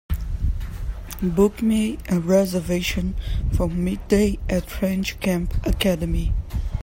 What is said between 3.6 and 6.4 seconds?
midday at French Camp Academy